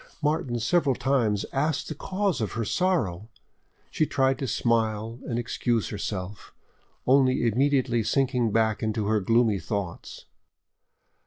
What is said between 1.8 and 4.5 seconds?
the cause of her sorrow; she tried to